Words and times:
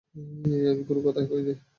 আমি 0.69 0.83
কোন 0.87 0.97
কথাই 1.05 1.25
কই 1.27 1.41
নাই। 1.47 1.57